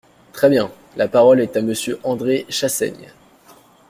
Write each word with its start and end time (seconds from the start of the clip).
Très 0.33 0.49
bien! 0.49 0.71
La 0.97 1.07
parole 1.07 1.41
est 1.41 1.55
à 1.57 1.61
Monsieur 1.61 1.99
André 2.03 2.47
Chassaigne. 2.49 3.11